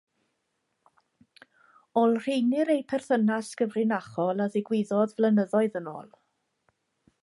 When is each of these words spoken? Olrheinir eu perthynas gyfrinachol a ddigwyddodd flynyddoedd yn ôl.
Olrheinir 2.03 2.71
eu 2.77 2.81
perthynas 2.93 3.53
gyfrinachol 3.61 4.45
a 4.47 4.49
ddigwyddodd 4.55 5.17
flynyddoedd 5.21 5.83
yn 5.83 5.95
ôl. 5.99 6.15